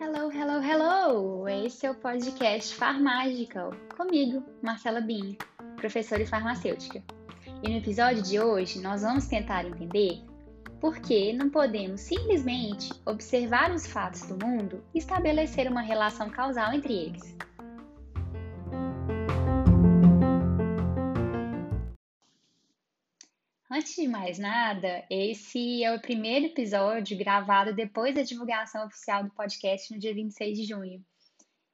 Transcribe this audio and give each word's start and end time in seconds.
Hello, 0.00 0.32
hello, 0.32 0.62
hello! 0.62 1.46
Esse 1.46 1.84
é 1.84 1.90
o 1.90 1.94
podcast 1.94 2.74
Farmágica, 2.74 3.68
comigo, 3.94 4.42
Marcela 4.62 5.02
Bin, 5.02 5.36
professora 5.76 6.22
e 6.22 6.26
farmacêutica. 6.26 7.04
E 7.62 7.68
no 7.68 7.76
episódio 7.76 8.22
de 8.22 8.40
hoje 8.40 8.80
nós 8.80 9.02
vamos 9.02 9.26
tentar 9.26 9.66
entender 9.66 10.24
por 10.80 10.98
que 10.98 11.34
não 11.34 11.50
podemos 11.50 12.00
simplesmente 12.00 12.90
observar 13.04 13.70
os 13.70 13.86
fatos 13.86 14.22
do 14.22 14.42
mundo 14.42 14.82
e 14.94 14.98
estabelecer 14.98 15.70
uma 15.70 15.82
relação 15.82 16.30
causal 16.30 16.72
entre 16.72 16.94
eles. 16.94 17.36
Antes 23.74 23.94
de 23.94 24.06
mais 24.06 24.38
nada, 24.38 25.02
esse 25.08 25.82
é 25.82 25.94
o 25.94 25.98
primeiro 25.98 26.44
episódio 26.44 27.16
gravado 27.16 27.74
depois 27.74 28.14
da 28.14 28.22
divulgação 28.22 28.84
oficial 28.84 29.24
do 29.24 29.30
podcast 29.30 29.90
no 29.90 29.98
dia 29.98 30.12
26 30.12 30.58
de 30.58 30.64
junho. 30.66 31.02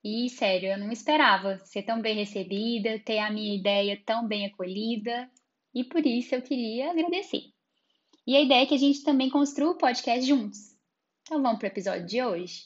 E, 0.05 0.30
sério, 0.30 0.69
eu 0.69 0.79
não 0.79 0.92
esperava 0.92 1.59
ser 1.65 1.83
tão 1.83 2.01
bem 2.01 2.15
recebida, 2.15 3.01
ter 3.01 3.19
a 3.19 3.33
minha 3.33 3.53
ideia 3.53 4.01
tão 4.06 4.29
bem 4.29 4.47
acolhida, 4.47 5.29
e 5.75 5.83
por 5.83 6.06
isso 6.06 6.37
eu 6.37 6.41
queria 6.41 6.92
agradecer. 6.92 7.53
E 8.25 8.37
a 8.37 8.42
ideia 8.42 8.62
é 8.62 8.67
que 8.67 8.77
a 8.77 8.78
gente 8.78 9.03
também 9.03 9.28
construa 9.28 9.73
o 9.73 9.78
podcast 9.78 10.25
juntos. 10.25 10.77
Então 11.23 11.42
vamos 11.42 11.59
para 11.59 11.67
o 11.67 11.73
episódio 11.73 12.06
de 12.06 12.23
hoje? 12.23 12.62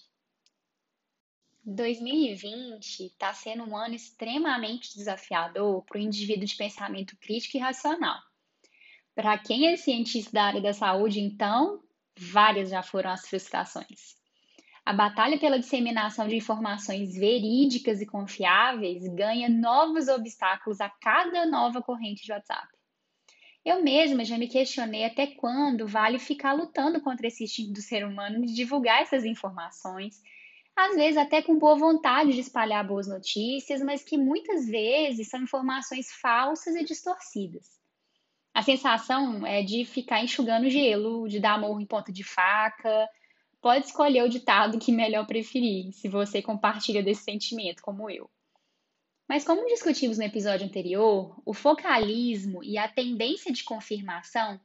2020 1.64 3.06
está 3.06 3.32
sendo 3.32 3.64
um 3.64 3.74
ano 3.74 3.94
extremamente 3.94 4.94
desafiador 4.94 5.82
para 5.86 5.96
o 5.96 6.02
indivíduo 6.02 6.44
de 6.44 6.54
pensamento 6.54 7.16
crítico 7.16 7.56
e 7.56 7.60
racional. 7.60 8.20
Para 9.14 9.36
quem 9.36 9.66
é 9.66 9.76
cientista 9.76 10.32
da 10.32 10.44
área 10.44 10.60
da 10.60 10.72
saúde, 10.72 11.20
então, 11.20 11.82
várias 12.18 12.70
já 12.70 12.82
foram 12.82 13.10
as 13.10 13.28
frustrações. 13.28 14.16
A 14.84 14.92
batalha 14.92 15.38
pela 15.38 15.58
disseminação 15.58 16.26
de 16.26 16.36
informações 16.36 17.14
verídicas 17.14 18.00
e 18.00 18.06
confiáveis 18.06 19.06
ganha 19.14 19.48
novos 19.48 20.08
obstáculos 20.08 20.80
a 20.80 20.88
cada 20.88 21.46
nova 21.46 21.82
corrente 21.82 22.24
de 22.24 22.32
WhatsApp. 22.32 22.66
Eu 23.64 23.82
mesma 23.82 24.24
já 24.24 24.36
me 24.36 24.48
questionei 24.48 25.04
até 25.04 25.26
quando 25.26 25.86
vale 25.86 26.18
ficar 26.18 26.52
lutando 26.52 27.00
contra 27.00 27.28
esse 27.28 27.44
instinto 27.44 27.74
do 27.74 27.82
ser 27.82 28.04
humano 28.04 28.44
de 28.44 28.54
divulgar 28.54 29.02
essas 29.02 29.24
informações, 29.24 30.20
às 30.74 30.96
vezes 30.96 31.18
até 31.18 31.42
com 31.42 31.58
boa 31.58 31.76
vontade 31.76 32.32
de 32.32 32.40
espalhar 32.40 32.84
boas 32.84 33.06
notícias, 33.06 33.82
mas 33.82 34.02
que 34.02 34.16
muitas 34.16 34.66
vezes 34.66 35.28
são 35.28 35.42
informações 35.42 36.10
falsas 36.10 36.74
e 36.74 36.82
distorcidas. 36.82 37.81
A 38.62 38.64
sensação 38.64 39.44
é 39.44 39.60
de 39.60 39.84
ficar 39.84 40.22
enxugando 40.22 40.70
gelo, 40.70 41.26
de 41.26 41.40
dar 41.40 41.54
amor 41.54 41.80
em 41.80 41.84
ponta 41.84 42.12
de 42.12 42.22
faca. 42.22 43.08
Pode 43.60 43.86
escolher 43.86 44.22
o 44.22 44.28
ditado 44.28 44.78
que 44.78 44.92
melhor 44.92 45.26
preferir, 45.26 45.92
se 45.92 46.08
você 46.08 46.40
compartilha 46.40 47.02
desse 47.02 47.24
sentimento, 47.24 47.82
como 47.82 48.08
eu. 48.08 48.30
Mas, 49.28 49.42
como 49.44 49.66
discutimos 49.66 50.16
no 50.16 50.22
episódio 50.22 50.64
anterior, 50.64 51.42
o 51.44 51.52
focalismo 51.52 52.62
e 52.62 52.78
a 52.78 52.86
tendência 52.86 53.52
de 53.52 53.64
confirmação 53.64 54.60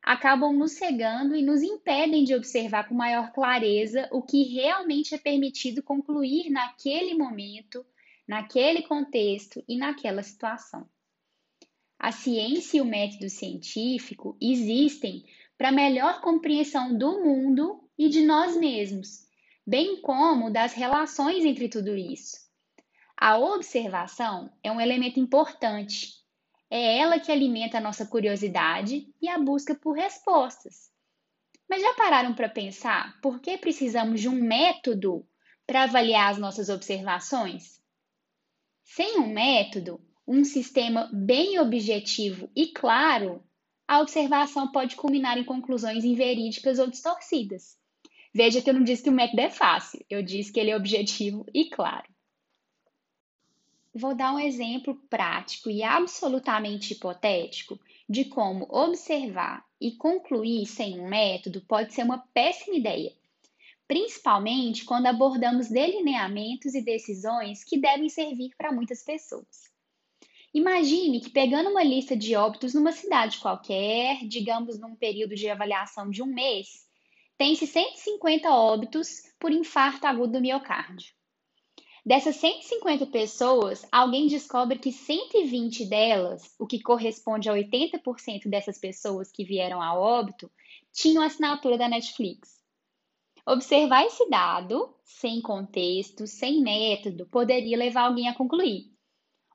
acabam 0.00 0.52
nos 0.52 0.74
cegando 0.74 1.34
e 1.34 1.42
nos 1.42 1.60
impedem 1.60 2.22
de 2.22 2.36
observar 2.36 2.88
com 2.88 2.94
maior 2.94 3.32
clareza 3.32 4.08
o 4.12 4.22
que 4.22 4.44
realmente 4.44 5.12
é 5.12 5.18
permitido 5.18 5.82
concluir 5.82 6.50
naquele 6.50 7.14
momento, 7.14 7.84
naquele 8.28 8.82
contexto 8.82 9.60
e 9.66 9.76
naquela 9.76 10.22
situação. 10.22 10.88
A 12.02 12.12
ciência 12.12 12.78
e 12.78 12.80
o 12.80 12.84
método 12.86 13.28
científico 13.28 14.34
existem 14.40 15.22
para 15.58 15.70
melhor 15.70 16.22
compreensão 16.22 16.96
do 16.96 17.22
mundo 17.22 17.86
e 17.98 18.08
de 18.08 18.24
nós 18.24 18.56
mesmos, 18.56 19.26
bem 19.66 20.00
como 20.00 20.50
das 20.50 20.72
relações 20.72 21.44
entre 21.44 21.68
tudo 21.68 21.94
isso. 21.94 22.38
A 23.14 23.36
observação 23.36 24.50
é 24.64 24.72
um 24.72 24.80
elemento 24.80 25.20
importante. 25.20 26.14
É 26.70 26.96
ela 26.96 27.20
que 27.20 27.30
alimenta 27.30 27.76
a 27.76 27.82
nossa 27.82 28.06
curiosidade 28.06 29.06
e 29.20 29.28
a 29.28 29.38
busca 29.38 29.74
por 29.74 29.92
respostas. 29.92 30.90
Mas 31.68 31.82
já 31.82 31.92
pararam 31.92 32.32
para 32.34 32.48
pensar 32.48 33.20
por 33.20 33.42
que 33.42 33.58
precisamos 33.58 34.22
de 34.22 34.28
um 34.28 34.42
método 34.42 35.28
para 35.66 35.82
avaliar 35.82 36.30
as 36.30 36.38
nossas 36.38 36.70
observações? 36.70 37.78
Sem 38.84 39.18
um 39.18 39.26
método, 39.26 40.00
um 40.32 40.44
sistema 40.44 41.10
bem 41.12 41.58
objetivo 41.58 42.48
e 42.54 42.68
claro, 42.68 43.42
a 43.88 44.00
observação 44.00 44.70
pode 44.70 44.94
culminar 44.94 45.36
em 45.36 45.42
conclusões 45.42 46.04
inverídicas 46.04 46.78
ou 46.78 46.86
distorcidas. 46.86 47.76
Veja 48.32 48.62
que 48.62 48.70
eu 48.70 48.74
não 48.74 48.84
disse 48.84 49.02
que 49.02 49.08
o 49.08 49.12
método 49.12 49.40
é 49.40 49.50
fácil, 49.50 50.06
eu 50.08 50.22
disse 50.22 50.52
que 50.52 50.60
ele 50.60 50.70
é 50.70 50.76
objetivo 50.76 51.44
e 51.52 51.68
claro. 51.68 52.08
Vou 53.92 54.14
dar 54.14 54.32
um 54.32 54.38
exemplo 54.38 54.94
prático 55.10 55.68
e 55.68 55.82
absolutamente 55.82 56.92
hipotético 56.92 57.76
de 58.08 58.26
como 58.26 58.68
observar 58.70 59.66
e 59.80 59.96
concluir 59.96 60.64
sem 60.64 61.00
um 61.00 61.08
método 61.08 61.60
pode 61.62 61.92
ser 61.92 62.04
uma 62.04 62.18
péssima 62.32 62.76
ideia, 62.76 63.12
principalmente 63.88 64.84
quando 64.84 65.06
abordamos 65.06 65.68
delineamentos 65.68 66.72
e 66.76 66.80
decisões 66.80 67.64
que 67.64 67.76
devem 67.76 68.08
servir 68.08 68.54
para 68.56 68.70
muitas 68.70 69.02
pessoas. 69.02 69.68
Imagine 70.52 71.20
que 71.20 71.30
pegando 71.30 71.70
uma 71.70 71.84
lista 71.84 72.16
de 72.16 72.34
óbitos 72.34 72.74
numa 72.74 72.90
cidade 72.90 73.38
qualquer, 73.38 74.26
digamos 74.26 74.80
num 74.80 74.96
período 74.96 75.36
de 75.36 75.48
avaliação 75.48 76.10
de 76.10 76.22
um 76.22 76.26
mês, 76.26 76.88
tem-se 77.38 77.68
150 77.68 78.50
óbitos 78.50 79.22
por 79.38 79.52
infarto 79.52 80.06
agudo 80.06 80.32
do 80.32 80.40
miocárdio. 80.40 81.14
Dessas 82.04 82.36
150 82.36 83.06
pessoas, 83.06 83.86
alguém 83.92 84.26
descobre 84.26 84.78
que 84.78 84.90
120 84.90 85.84
delas, 85.86 86.54
o 86.58 86.66
que 86.66 86.82
corresponde 86.82 87.48
a 87.48 87.52
80% 87.52 88.48
dessas 88.48 88.78
pessoas 88.78 89.30
que 89.30 89.44
vieram 89.44 89.80
a 89.80 89.94
óbito, 89.94 90.50
tinham 90.92 91.22
assinatura 91.22 91.78
da 91.78 91.88
Netflix. 91.88 92.58
Observar 93.46 94.04
esse 94.04 94.28
dado, 94.28 94.94
sem 95.04 95.40
contexto, 95.40 96.26
sem 96.26 96.60
método, 96.60 97.26
poderia 97.26 97.76
levar 97.76 98.02
alguém 98.02 98.28
a 98.28 98.34
concluir: 98.34 98.89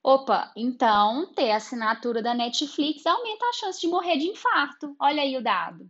Opa, 0.08 0.52
então 0.56 1.34
ter 1.34 1.50
a 1.50 1.56
assinatura 1.56 2.22
da 2.22 2.32
Netflix 2.32 3.04
aumenta 3.08 3.44
a 3.44 3.54
chance 3.54 3.82
de 3.82 3.88
morrer 3.88 4.18
de 4.18 4.28
infarto. 4.28 4.96
Olha 5.00 5.24
aí 5.24 5.36
o 5.36 5.42
dado. 5.42 5.90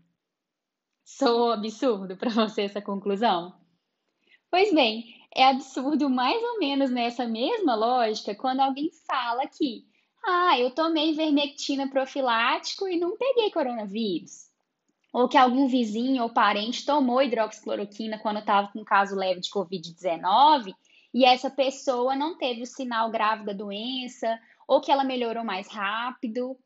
Sou 1.04 1.52
absurdo 1.52 2.16
para 2.16 2.30
você 2.30 2.62
essa 2.62 2.82
conclusão? 2.82 3.54
Pois 4.50 4.74
bem, 4.74 5.04
é 5.36 5.50
absurdo 5.50 6.10
mais 6.10 6.42
ou 6.42 6.60
menos 6.60 6.90
nessa 6.90 7.28
mesma 7.28 7.76
lógica 7.76 8.34
quando 8.34 8.62
alguém 8.62 8.90
fala 9.06 9.46
que, 9.48 9.84
ah, 10.26 10.58
eu 10.58 10.72
tomei 10.72 11.14
vermectina 11.14 11.90
profilático 11.90 12.88
e 12.88 12.98
não 12.98 13.18
peguei 13.18 13.52
coronavírus. 13.52 14.50
Ou 15.12 15.28
que 15.28 15.38
algum 15.38 15.68
vizinho 15.68 16.24
ou 16.24 16.30
parente 16.30 16.86
tomou 16.86 17.22
hidroxicloroquina 17.22 18.18
quando 18.20 18.40
estava 18.40 18.70
com 18.70 18.80
um 18.80 18.86
caso 18.86 19.14
leve 19.14 19.42
de 19.42 19.50
Covid-19 19.50 20.74
e 21.16 21.24
essa 21.24 21.50
pessoa 21.50 22.14
não 22.14 22.38
teve 22.38 22.64
o 22.64 22.66
sinal 22.66 23.10
grave 23.10 23.46
da 23.46 23.54
doença 23.54 24.38
ou 24.68 24.82
que 24.82 24.92
ela 24.92 25.06
melhorou 25.06 25.46
mais 25.46 25.66
rápido. 25.66 26.58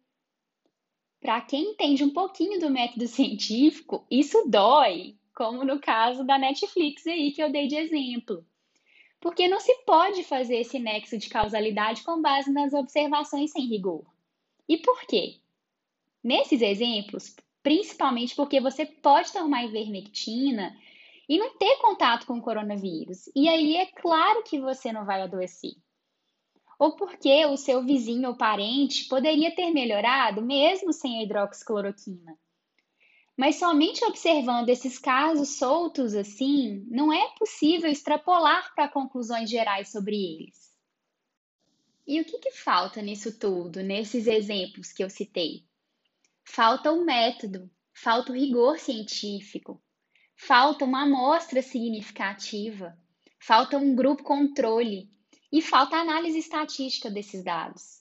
Para 1.22 1.40
quem 1.42 1.74
entende 1.74 2.04
um 2.04 2.10
pouquinho 2.10 2.60
do 2.60 2.72
método 2.72 3.06
científico, 3.08 4.08
isso 4.10 4.50
dói, 4.50 5.16
como 5.36 5.64
no 5.64 5.80
caso 5.80 6.24
da 6.24 6.40
Netflix 6.40 7.06
aí 7.06 7.32
que 7.32 7.44
eu 7.44 7.52
dei 7.52 7.68
de 7.68 7.76
exemplo. 7.76 8.44
Porque 9.20 9.48
não 9.48 9.60
se 9.60 9.76
pode 9.86 10.24
fazer 10.24 10.62
esse 10.62 10.80
nexo 10.80 11.16
de 11.16 11.30
causalidade 11.30 12.02
com 12.02 12.20
base 12.20 12.52
nas 12.52 12.74
observações 12.74 13.52
sem 13.52 13.68
rigor. 13.68 14.04
E 14.68 14.78
por 14.78 15.02
quê? 15.02 15.36
Nesses 16.24 16.64
exemplos, 16.64 17.36
principalmente 17.62 18.36
porque 18.36 18.60
você 18.60 18.84
pode 18.84 19.32
tomar 19.32 19.66
ivermectina 19.66 20.76
e 21.30 21.38
não 21.38 21.56
ter 21.56 21.78
contato 21.78 22.26
com 22.26 22.40
o 22.40 22.42
coronavírus. 22.42 23.30
E 23.36 23.48
aí 23.48 23.78
é 23.78 23.86
claro 23.86 24.42
que 24.42 24.60
você 24.60 24.92
não 24.92 25.06
vai 25.06 25.22
adoecer. 25.22 25.76
Ou 26.80 26.96
porque 26.96 27.46
o 27.46 27.56
seu 27.56 27.86
vizinho 27.86 28.30
ou 28.30 28.36
parente 28.36 29.08
poderia 29.08 29.54
ter 29.54 29.70
melhorado 29.70 30.42
mesmo 30.42 30.92
sem 30.92 31.20
a 31.20 31.24
hidroxicloroquina. 31.24 32.36
Mas 33.38 33.58
somente 33.58 34.04
observando 34.04 34.70
esses 34.70 34.98
casos 34.98 35.58
soltos 35.58 36.16
assim, 36.16 36.84
não 36.90 37.14
é 37.14 37.30
possível 37.38 37.92
extrapolar 37.92 38.74
para 38.74 38.90
conclusões 38.90 39.50
gerais 39.50 39.92
sobre 39.92 40.16
eles. 40.16 40.70
E 42.08 42.20
o 42.20 42.26
que, 42.26 42.40
que 42.40 42.52
falta 42.52 43.04
nisso 43.04 43.38
tudo, 43.38 43.84
nesses 43.84 44.26
exemplos 44.26 44.92
que 44.92 45.04
eu 45.04 45.10
citei? 45.12 45.64
Falta 46.44 46.92
o 46.92 47.06
método, 47.06 47.70
falta 47.94 48.32
o 48.32 48.36
rigor 48.36 48.80
científico, 48.80 49.80
falta 50.42 50.86
uma 50.86 51.04
amostra 51.04 51.62
significativa, 51.62 52.98
falta 53.40 53.78
um 53.78 53.94
grupo 53.94 54.24
controle 54.24 55.10
e 55.52 55.62
falta 55.62 55.98
análise 55.98 56.40
estatística 56.40 57.12
desses 57.12 57.44
dados. 57.44 58.00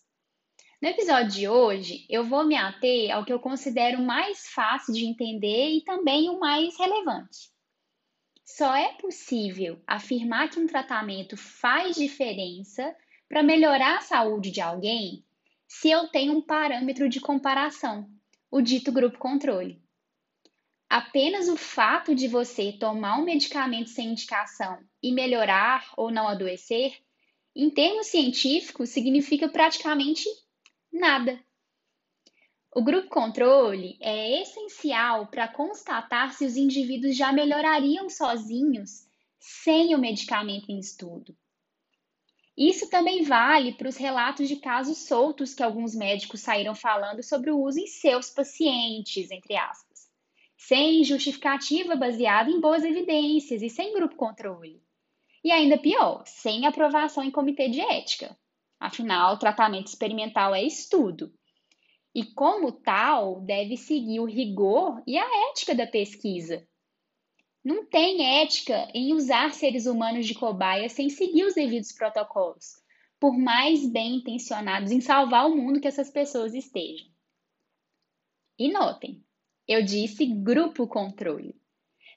No 0.80 0.88
episódio 0.88 1.32
de 1.32 1.48
hoje, 1.48 2.06
eu 2.08 2.22
vou 2.22 2.46
me 2.46 2.54
ater 2.54 3.10
ao 3.10 3.24
que 3.24 3.32
eu 3.32 3.40
considero 3.40 4.00
mais 4.00 4.46
fácil 4.50 4.94
de 4.94 5.04
entender 5.04 5.70
e 5.70 5.80
também 5.80 6.30
o 6.30 6.38
mais 6.38 6.78
relevante. 6.78 7.50
Só 8.44 8.74
é 8.74 8.92
possível 8.94 9.82
afirmar 9.84 10.48
que 10.48 10.60
um 10.60 10.66
tratamento 10.66 11.36
faz 11.36 11.96
diferença 11.96 12.96
para 13.28 13.42
melhorar 13.42 13.98
a 13.98 14.02
saúde 14.02 14.52
de 14.52 14.60
alguém 14.60 15.24
se 15.66 15.90
eu 15.90 16.06
tenho 16.08 16.38
um 16.38 16.40
parâmetro 16.40 17.08
de 17.08 17.20
comparação, 17.20 18.08
o 18.48 18.62
dito 18.62 18.92
grupo 18.92 19.18
controle. 19.18 19.82
Apenas 20.88 21.48
o 21.48 21.56
fato 21.56 22.14
de 22.14 22.26
você 22.26 22.72
tomar 22.72 23.18
um 23.18 23.24
medicamento 23.24 23.90
sem 23.90 24.12
indicação 24.12 24.78
e 25.02 25.12
melhorar 25.12 25.92
ou 25.98 26.10
não 26.10 26.26
adoecer, 26.26 26.96
em 27.54 27.68
termos 27.68 28.06
científicos, 28.06 28.88
significa 28.88 29.50
praticamente 29.50 30.26
nada. 30.90 31.38
O 32.74 32.82
grupo 32.82 33.10
controle 33.10 33.98
é 34.00 34.40
essencial 34.40 35.26
para 35.26 35.46
constatar 35.46 36.32
se 36.32 36.46
os 36.46 36.56
indivíduos 36.56 37.14
já 37.14 37.32
melhorariam 37.32 38.08
sozinhos 38.08 39.06
sem 39.38 39.94
o 39.94 39.98
medicamento 39.98 40.70
em 40.70 40.78
estudo. 40.78 41.36
Isso 42.56 42.88
também 42.88 43.24
vale 43.24 43.74
para 43.74 43.88
os 43.88 43.96
relatos 43.96 44.48
de 44.48 44.56
casos 44.56 45.06
soltos 45.06 45.52
que 45.52 45.62
alguns 45.62 45.94
médicos 45.94 46.40
saíram 46.40 46.74
falando 46.74 47.22
sobre 47.22 47.50
o 47.50 47.60
uso 47.60 47.78
em 47.78 47.86
seus 47.86 48.30
pacientes, 48.30 49.30
entre 49.30 49.54
aspas 49.54 49.87
sem 50.68 51.02
justificativa 51.02 51.96
baseada 51.96 52.50
em 52.50 52.60
boas 52.60 52.84
evidências 52.84 53.62
e 53.62 53.70
sem 53.70 53.94
grupo 53.94 54.16
controle. 54.16 54.82
E 55.42 55.50
ainda 55.50 55.78
pior, 55.78 56.22
sem 56.26 56.66
aprovação 56.66 57.24
em 57.24 57.30
comitê 57.30 57.70
de 57.70 57.80
ética. 57.80 58.38
Afinal, 58.78 59.34
o 59.34 59.38
tratamento 59.38 59.86
experimental 59.86 60.54
é 60.54 60.62
estudo. 60.62 61.32
E, 62.14 62.22
como 62.22 62.70
tal, 62.70 63.40
deve 63.40 63.78
seguir 63.78 64.20
o 64.20 64.26
rigor 64.26 65.02
e 65.06 65.16
a 65.16 65.50
ética 65.50 65.74
da 65.74 65.86
pesquisa. 65.86 66.68
Não 67.64 67.86
tem 67.86 68.42
ética 68.42 68.90
em 68.92 69.14
usar 69.14 69.54
seres 69.54 69.86
humanos 69.86 70.26
de 70.26 70.34
cobaia 70.34 70.90
sem 70.90 71.08
seguir 71.08 71.44
os 71.44 71.54
devidos 71.54 71.92
protocolos, 71.92 72.74
por 73.18 73.38
mais 73.38 73.90
bem 73.90 74.16
intencionados 74.16 74.92
em 74.92 75.00
salvar 75.00 75.46
o 75.46 75.56
mundo 75.56 75.80
que 75.80 75.88
essas 75.88 76.10
pessoas 76.10 76.52
estejam. 76.52 77.08
E 78.58 78.70
notem, 78.70 79.24
eu 79.68 79.82
disse 79.82 80.24
grupo 80.24 80.88
controle. 80.88 81.54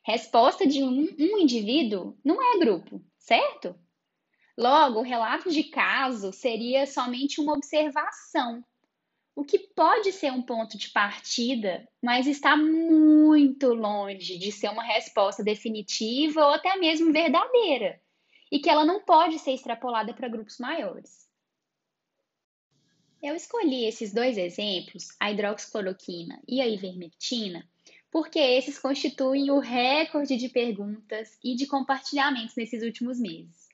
Resposta 0.03 0.65
de 0.65 0.81
um, 0.81 1.07
um 1.19 1.38
indivíduo 1.38 2.18
não 2.24 2.42
é 2.42 2.57
grupo, 2.57 3.03
certo? 3.19 3.75
Logo, 4.57 5.00
o 5.00 5.03
relato 5.03 5.51
de 5.51 5.65
caso 5.65 6.31
seria 6.31 6.88
somente 6.88 7.42
uma 7.42 7.53
observação, 7.53 8.63
o 9.36 9.44
que 9.44 9.57
pode 9.59 10.12
ser 10.12 10.31
um 10.31 10.42
ponto 10.42 10.77
de 10.77 10.89
partida, 10.89 11.88
mas 12.01 12.27
está 12.27 12.57
muito 12.57 13.74
longe 13.74 14.38
de 14.38 14.51
ser 14.51 14.69
uma 14.69 14.83
resposta 14.83 15.44
definitiva 15.44 16.45
ou 16.45 16.54
até 16.54 16.75
mesmo 16.77 17.13
verdadeira, 17.13 18.01
e 18.51 18.59
que 18.59 18.69
ela 18.69 18.86
não 18.86 19.01
pode 19.04 19.39
ser 19.39 19.54
extrapolada 19.54 20.13
para 20.13 20.27
grupos 20.27 20.57
maiores. 20.59 21.31
Eu 23.23 23.35
escolhi 23.35 23.85
esses 23.85 24.12
dois 24.12 24.35
exemplos, 24.35 25.09
a 25.19 25.31
hidroxicloroquina 25.31 26.41
e 26.47 26.59
a 26.59 26.68
ivermectina, 26.68 27.69
porque 28.09 28.39
esses 28.39 28.79
constituem 28.79 29.51
o 29.51 29.59
recorde 29.59 30.35
de 30.35 30.50
perguntas 30.50 31.38
e 31.44 31.56
de 31.56 31.68
compartilhamentos 31.68 32.56
nesses 32.56 32.81
últimos 32.81 33.19
meses. 33.19 33.69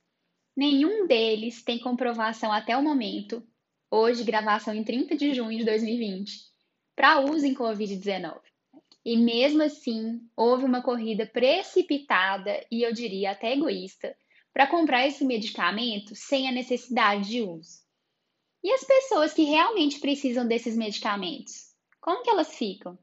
Nenhum 0.53 1.07
deles 1.07 1.63
tem 1.63 1.79
comprovação 1.79 2.51
até 2.51 2.75
o 2.75 2.83
momento, 2.83 3.41
hoje 3.89 4.25
gravação 4.25 4.73
em 4.75 4.83
30 4.83 5.15
de 5.15 5.33
junho 5.33 5.57
de 5.57 5.63
2020, 5.63 6.41
para 6.93 7.21
uso 7.21 7.45
em 7.45 7.55
Covid-19. 7.55 8.41
E 9.05 9.15
mesmo 9.15 9.63
assim, 9.63 10.27
houve 10.35 10.65
uma 10.65 10.81
corrida 10.81 11.25
precipitada 11.25 12.65
e 12.69 12.83
eu 12.83 12.91
diria 12.91 13.31
até 13.31 13.53
egoísta 13.53 14.13
para 14.53 14.67
comprar 14.67 15.07
esse 15.07 15.23
medicamento 15.23 16.13
sem 16.15 16.49
a 16.49 16.51
necessidade 16.51 17.29
de 17.29 17.41
uso. 17.41 17.86
E 18.67 18.73
as 18.73 18.83
pessoas 18.83 19.33
que 19.33 19.43
realmente 19.43 19.97
precisam 19.97 20.45
desses 20.45 20.75
medicamentos? 20.75 21.73
Como 22.01 22.21
que 22.21 22.29
elas 22.29 22.53
ficam? 22.53 22.99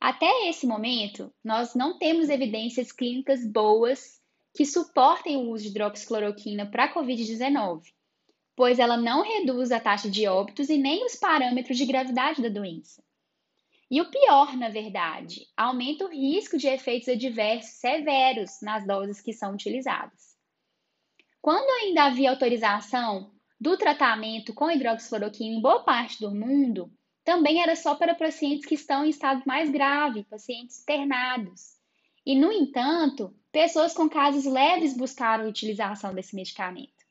Até 0.00 0.48
esse 0.48 0.66
momento, 0.66 1.32
nós 1.44 1.76
não 1.76 1.96
temos 1.96 2.28
evidências 2.28 2.90
clínicas 2.90 3.46
boas 3.46 4.20
que 4.52 4.66
suportem 4.66 5.36
o 5.36 5.50
uso 5.50 5.62
de 5.62 5.70
hidroxicloroquina 5.70 6.68
para 6.68 6.86
a 6.86 6.92
Covid-19, 6.92 7.84
pois 8.56 8.80
ela 8.80 8.96
não 8.96 9.22
reduz 9.22 9.70
a 9.70 9.78
taxa 9.78 10.10
de 10.10 10.26
óbitos 10.26 10.70
e 10.70 10.76
nem 10.76 11.06
os 11.06 11.14
parâmetros 11.14 11.78
de 11.78 11.86
gravidade 11.86 12.42
da 12.42 12.48
doença. 12.48 13.00
E 13.88 14.00
o 14.00 14.10
pior, 14.10 14.56
na 14.56 14.68
verdade, 14.68 15.46
aumenta 15.56 16.04
o 16.04 16.10
risco 16.10 16.58
de 16.58 16.66
efeitos 16.66 17.08
adversos 17.08 17.74
severos 17.74 18.60
nas 18.60 18.84
doses 18.84 19.20
que 19.20 19.32
são 19.32 19.54
utilizadas. 19.54 20.36
Quando 21.40 21.70
ainda 21.80 22.06
havia 22.06 22.30
autorização 22.30 23.35
do 23.60 23.76
tratamento 23.76 24.52
com 24.54 24.70
hidroxicloroquina 24.70 25.56
em 25.56 25.60
boa 25.60 25.82
parte 25.82 26.20
do 26.20 26.34
mundo 26.34 26.92
também 27.24 27.60
era 27.60 27.74
só 27.74 27.96
para 27.96 28.14
pacientes 28.14 28.66
que 28.66 28.76
estão 28.76 29.04
em 29.04 29.08
estado 29.08 29.42
mais 29.44 29.68
grave, 29.68 30.24
pacientes 30.24 30.80
internados. 30.80 31.76
E, 32.24 32.36
no 32.38 32.52
entanto, 32.52 33.34
pessoas 33.50 33.92
com 33.92 34.08
casos 34.08 34.44
leves 34.44 34.96
buscaram 34.96 35.44
a 35.44 35.48
utilização 35.48 36.14
desse 36.14 36.36
medicamento. 36.36 37.04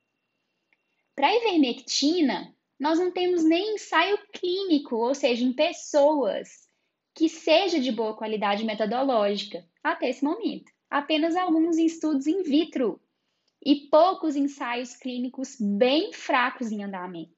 Para 1.13 1.27
a 1.27 1.35
ivermectina, 1.35 2.55
nós 2.79 2.97
não 2.97 3.11
temos 3.11 3.43
nem 3.43 3.75
ensaio 3.75 4.17
clínico, 4.33 4.95
ou 4.95 5.13
seja, 5.13 5.43
em 5.43 5.51
pessoas, 5.51 6.65
que 7.13 7.27
seja 7.27 7.79
de 7.79 7.91
boa 7.91 8.15
qualidade 8.15 8.63
metodológica 8.63 9.65
até 9.83 10.09
esse 10.09 10.23
momento. 10.23 10.71
Apenas 10.89 11.35
alguns 11.35 11.77
estudos 11.77 12.27
in 12.27 12.43
vitro 12.43 13.01
e 13.65 13.87
poucos 13.89 14.35
ensaios 14.35 14.95
clínicos 14.95 15.57
bem 15.59 16.13
fracos 16.13 16.71
em 16.71 16.83
andamento. 16.83 17.33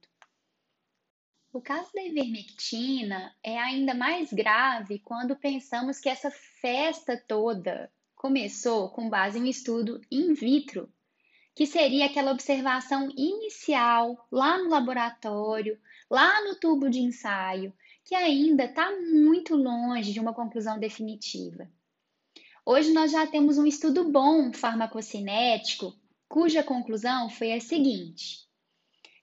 O 1.53 1.61
caso 1.61 1.89
da 1.93 2.03
ivermectina 2.03 3.33
é 3.41 3.57
ainda 3.57 3.95
mais 3.95 4.33
grave 4.33 4.99
quando 4.99 5.37
pensamos 5.37 5.99
que 5.99 6.09
essa 6.09 6.29
festa 6.29 7.15
toda 7.27 7.89
começou 8.13 8.89
com 8.89 9.09
base 9.09 9.39
em 9.39 9.43
um 9.43 9.45
estudo 9.45 10.01
in 10.11 10.33
vitro, 10.33 10.91
que 11.55 11.65
seria 11.65 12.07
aquela 12.07 12.33
observação 12.33 13.09
inicial 13.15 14.27
lá 14.29 14.57
no 14.57 14.69
laboratório, 14.69 15.79
lá 16.09 16.43
no 16.43 16.55
tubo 16.55 16.89
de 16.89 16.99
ensaio, 16.99 17.73
que 18.03 18.13
ainda 18.13 18.65
está 18.65 18.91
muito 18.91 19.55
longe 19.55 20.11
de 20.11 20.19
uma 20.19 20.33
conclusão 20.33 20.77
definitiva. 20.77 21.71
Hoje 22.65 22.91
nós 22.91 23.13
já 23.13 23.25
temos 23.25 23.57
um 23.57 23.65
estudo 23.65 24.11
bom 24.11 24.51
farmacocinético 24.51 25.95
cuja 26.27 26.63
conclusão 26.63 27.29
foi 27.29 27.53
a 27.53 27.59
seguinte: 27.59 28.47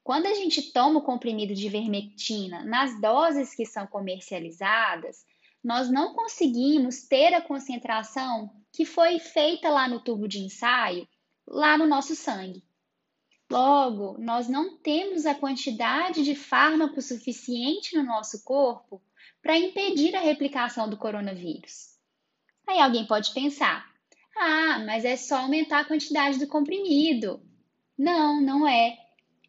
quando 0.02 0.26
a 0.26 0.34
gente 0.34 0.73
toma 0.73 1.00
o 1.00 1.04
comprimido 1.04 1.54
de 1.54 1.68
vermectina 1.68 2.64
nas 2.64 3.00
doses 3.00 3.54
que 3.54 3.64
são 3.64 3.87
comercializadas, 3.87 5.25
nós 5.62 5.90
não 5.90 6.14
conseguimos 6.14 7.02
ter 7.08 7.32
a 7.32 7.40
concentração 7.40 8.50
que 8.70 8.84
foi 8.84 9.18
feita 9.18 9.70
lá 9.70 9.88
no 9.88 10.00
tubo 10.00 10.28
de 10.28 10.40
ensaio, 10.40 11.08
lá 11.46 11.78
no 11.78 11.87
nosso 11.87 12.14
sangue. 12.14 12.62
Logo, 13.50 14.18
nós 14.18 14.49
não 14.49 14.76
temos 14.78 15.26
a 15.26 15.34
quantidade 15.34 16.25
de 16.25 16.34
fármaco 16.34 17.00
suficiente 17.00 17.96
no 17.96 18.02
nosso 18.02 18.42
corpo 18.42 19.00
para 19.40 19.56
impedir 19.56 20.14
a 20.16 20.20
replicação 20.20 20.88
do 20.88 20.96
coronavírus. 20.96 21.94
Aí 22.66 22.80
alguém 22.80 23.06
pode 23.06 23.32
pensar: 23.32 23.93
ah, 24.36 24.82
mas 24.84 25.04
é 25.04 25.16
só 25.16 25.38
aumentar 25.38 25.80
a 25.80 25.84
quantidade 25.84 26.38
do 26.38 26.46
comprimido. 26.46 27.40
Não, 27.96 28.40
não 28.40 28.66
é. 28.66 28.98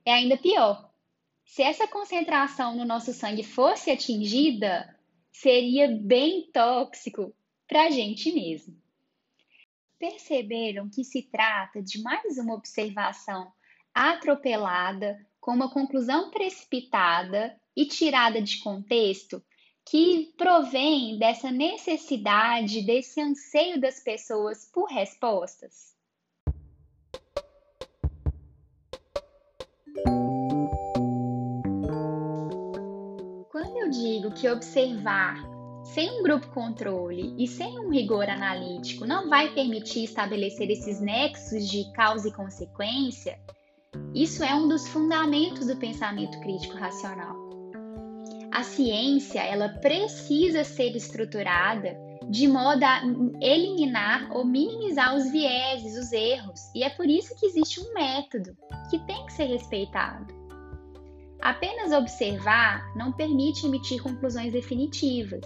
É 0.06 0.14
ainda 0.14 0.38
pior. 0.38 0.92
Se 1.46 1.62
essa 1.62 1.88
concentração 1.88 2.76
no 2.76 2.86
nosso 2.86 3.14
sangue 3.14 3.44
fosse 3.44 3.90
atingida, 3.90 4.96
seria 5.32 5.88
bem 5.88 6.50
tóxico 6.52 7.36
para 7.68 7.86
a 7.86 7.90
gente 7.90 8.32
mesmo. 8.32 8.76
Perceberam 9.98 10.90
que 10.90 11.04
se 11.04 11.24
trata 11.24 11.82
de 11.82 12.02
mais 12.02 12.38
uma 12.38 12.54
observação 12.54 13.52
atropelada, 13.94 15.18
com 15.40 15.52
uma 15.52 15.72
conclusão 15.72 16.30
precipitada 16.32 17.56
e 17.76 17.86
tirada 17.86 18.42
de 18.42 18.60
contexto 18.60 19.44
que 19.88 20.34
provém 20.36 21.18
dessa 21.20 21.52
necessidade, 21.52 22.82
desse 22.82 23.22
anseio 23.22 23.80
das 23.80 24.00
pessoas 24.00 24.70
por 24.74 24.90
respostas? 24.90 25.94
Quando 33.52 33.78
eu 33.78 33.90
digo 33.90 34.34
que 34.34 34.50
observar 34.50 35.38
sem 35.94 36.20
um 36.20 36.24
grupo 36.24 36.48
controle 36.50 37.36
e 37.38 37.48
sem 37.48 37.80
um 37.80 37.92
rigor 37.92 38.28
analítico 38.28 39.06
não 39.06 39.30
vai 39.30 39.54
permitir 39.54 40.04
estabelecer 40.04 40.70
esses 40.72 41.00
nexos 41.00 41.70
de 41.70 41.92
causa 41.94 42.28
e 42.28 42.34
consequência, 42.34 43.40
Isso 44.14 44.44
é 44.44 44.54
um 44.54 44.68
dos 44.68 44.88
fundamentos 44.88 45.68
do 45.68 45.76
pensamento 45.78 46.40
crítico 46.40 46.76
racional. 46.76 47.45
A 48.56 48.64
ciência, 48.64 49.42
ela 49.42 49.68
precisa 49.68 50.64
ser 50.64 50.96
estruturada 50.96 51.94
de 52.30 52.48
modo 52.48 52.82
a 52.86 53.02
eliminar 53.42 54.32
ou 54.32 54.46
minimizar 54.46 55.14
os 55.14 55.30
vieses, 55.30 55.98
os 55.98 56.14
erros, 56.14 56.62
e 56.74 56.82
é 56.82 56.90
por 56.90 57.06
isso 57.06 57.36
que 57.38 57.48
existe 57.48 57.82
um 57.82 57.94
método 57.94 58.56
que 58.90 58.98
tem 59.00 59.26
que 59.26 59.34
ser 59.34 59.48
respeitado. 59.48 60.34
Apenas 61.42 61.92
observar 61.92 62.82
não 62.96 63.12
permite 63.12 63.66
emitir 63.66 64.02
conclusões 64.02 64.54
definitivas, 64.54 65.44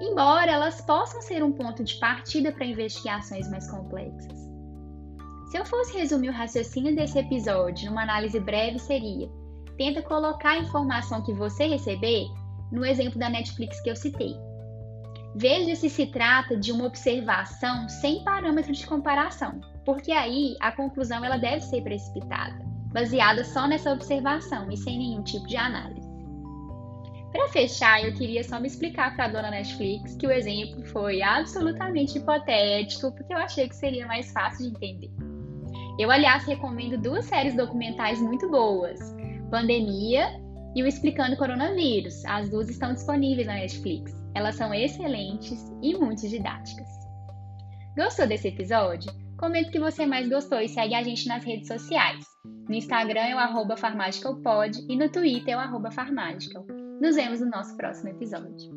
embora 0.00 0.50
elas 0.50 0.80
possam 0.80 1.22
ser 1.22 1.44
um 1.44 1.52
ponto 1.52 1.84
de 1.84 2.00
partida 2.00 2.50
para 2.50 2.66
investigações 2.66 3.48
mais 3.48 3.70
complexas. 3.70 4.40
Se 5.52 5.56
eu 5.56 5.64
fosse 5.64 5.96
resumir 5.96 6.30
o 6.30 6.34
raciocínio 6.34 6.96
desse 6.96 7.16
episódio 7.16 7.88
numa 7.88 8.02
análise 8.02 8.40
breve, 8.40 8.80
seria: 8.80 9.30
tenta 9.78 10.02
colocar 10.02 10.50
a 10.50 10.58
informação 10.58 11.22
que 11.22 11.32
você 11.32 11.68
receber 11.68 12.26
no 12.70 12.84
exemplo 12.84 13.18
da 13.18 13.28
Netflix 13.28 13.80
que 13.80 13.90
eu 13.90 13.96
citei. 13.96 14.34
Veja 15.34 15.76
se 15.76 15.88
se 15.88 16.06
trata 16.06 16.56
de 16.56 16.72
uma 16.72 16.86
observação 16.86 17.88
sem 17.88 18.24
parâmetro 18.24 18.72
de 18.72 18.86
comparação, 18.86 19.60
porque 19.84 20.10
aí 20.10 20.56
a 20.60 20.72
conclusão 20.72 21.24
ela 21.24 21.36
deve 21.36 21.60
ser 21.60 21.82
precipitada, 21.82 22.58
baseada 22.92 23.44
só 23.44 23.68
nessa 23.68 23.92
observação 23.92 24.70
e 24.70 24.76
sem 24.76 24.98
nenhum 24.98 25.22
tipo 25.22 25.46
de 25.46 25.56
análise. 25.56 26.10
Para 27.30 27.48
fechar, 27.48 28.04
eu 28.04 28.12
queria 28.12 28.42
só 28.42 28.58
me 28.58 28.66
explicar 28.66 29.14
para 29.14 29.26
a 29.26 29.28
dona 29.28 29.50
Netflix 29.50 30.16
que 30.16 30.26
o 30.26 30.32
exemplo 30.32 30.84
foi 30.86 31.22
absolutamente 31.22 32.18
hipotético, 32.18 33.12
porque 33.12 33.32
eu 33.32 33.38
achei 33.38 33.68
que 33.68 33.76
seria 33.76 34.04
mais 34.06 34.32
fácil 34.32 34.68
de 34.68 34.76
entender. 34.76 35.10
Eu, 35.96 36.10
aliás, 36.10 36.44
recomendo 36.44 36.98
duas 36.98 37.26
séries 37.26 37.54
documentais 37.54 38.20
muito 38.20 38.50
boas: 38.50 38.98
Pandemia 39.48 40.39
e 40.74 40.82
o 40.82 40.86
Explicando 40.86 41.36
Coronavírus. 41.36 42.24
As 42.24 42.48
duas 42.50 42.68
estão 42.68 42.94
disponíveis 42.94 43.46
na 43.46 43.54
Netflix. 43.54 44.12
Elas 44.34 44.54
são 44.54 44.72
excelentes 44.72 45.58
e 45.82 45.96
muito 45.96 46.28
didáticas. 46.28 46.88
Gostou 47.96 48.26
desse 48.26 48.48
episódio? 48.48 49.12
Comenta 49.36 49.68
o 49.68 49.72
que 49.72 49.80
você 49.80 50.06
mais 50.06 50.28
gostou 50.28 50.60
e 50.60 50.68
segue 50.68 50.94
a 50.94 51.02
gente 51.02 51.26
nas 51.26 51.44
redes 51.44 51.66
sociais. 51.66 52.24
No 52.68 52.74
Instagram 52.74 53.20
é 53.20 53.34
o 53.34 53.76
farmagicalpod 53.76 54.86
e 54.88 54.96
no 54.96 55.08
Twitter 55.08 55.58
é 55.58 55.66
o 55.66 55.90
farmagical. 55.90 56.64
Nos 57.00 57.16
vemos 57.16 57.40
no 57.40 57.48
nosso 57.48 57.76
próximo 57.76 58.10
episódio. 58.10 58.70